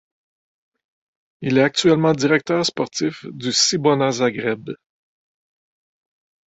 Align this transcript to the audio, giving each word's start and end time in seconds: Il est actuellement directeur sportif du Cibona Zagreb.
Il 1.41 1.59
est 1.59 1.63
actuellement 1.63 2.13
directeur 2.13 2.65
sportif 2.65 3.23
du 3.29 3.51
Cibona 3.51 4.09
Zagreb. 4.11 4.71